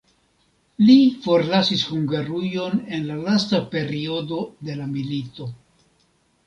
[0.85, 0.95] Li
[1.25, 5.49] forlasis Hungarujon en la lasta periodo de la milito.